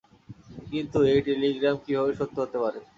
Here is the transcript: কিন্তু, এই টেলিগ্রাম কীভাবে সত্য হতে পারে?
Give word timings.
কিন্তু, 0.71 0.97
এই 1.11 1.19
টেলিগ্রাম 1.27 1.75
কীভাবে 1.85 2.11
সত্য 2.19 2.35
হতে 2.43 2.57
পারে? 2.63 2.79